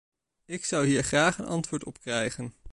Ik 0.45 0.65
zou 0.65 0.85
hier 0.87 1.03
graag 1.03 1.37
een 1.37 1.45
antwoord 1.45 1.83
op 1.83 1.99
krijgen! 1.99 2.53